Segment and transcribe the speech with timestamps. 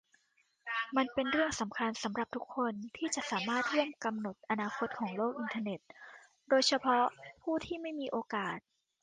[0.97, 5.79] มันเป็นเรื่องสำคัญสำหรับทุกคนที่จะสามารถร่วมกำหนดอนาคตของโลกอินเทอร์เน็ต
[6.49, 7.05] โดยเฉพาะ
[7.41, 8.57] ผู้ที่ไม่มีโอกาส